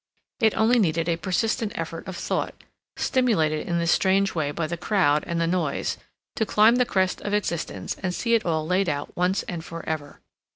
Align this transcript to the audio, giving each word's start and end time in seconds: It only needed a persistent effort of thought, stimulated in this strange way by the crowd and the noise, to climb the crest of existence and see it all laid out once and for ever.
It 0.39 0.57
only 0.57 0.79
needed 0.79 1.07
a 1.07 1.15
persistent 1.15 1.73
effort 1.75 2.07
of 2.07 2.17
thought, 2.17 2.55
stimulated 2.97 3.67
in 3.67 3.77
this 3.77 3.91
strange 3.91 4.33
way 4.33 4.49
by 4.49 4.65
the 4.65 4.75
crowd 4.75 5.23
and 5.27 5.39
the 5.39 5.45
noise, 5.45 5.99
to 6.37 6.43
climb 6.43 6.77
the 6.77 6.87
crest 6.87 7.21
of 7.21 7.35
existence 7.35 7.95
and 8.01 8.11
see 8.11 8.33
it 8.33 8.43
all 8.43 8.65
laid 8.65 8.89
out 8.89 9.15
once 9.15 9.43
and 9.43 9.63
for 9.63 9.87
ever. 9.87 10.19